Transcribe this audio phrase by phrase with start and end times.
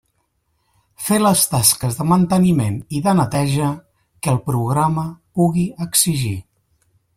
[1.07, 3.69] Fer les tasques de manteniment i de neteja,
[4.25, 5.07] que el programa
[5.41, 6.37] pugui exigir.